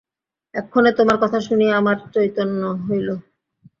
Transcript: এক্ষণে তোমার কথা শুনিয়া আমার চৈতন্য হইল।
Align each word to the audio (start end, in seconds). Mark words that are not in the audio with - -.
এক্ষণে 0.53 0.91
তোমার 0.99 1.17
কথা 1.23 1.39
শুনিয়া 1.47 1.73
আমার 1.77 1.97
চৈতন্য 2.13 2.61
হইল। 2.85 3.07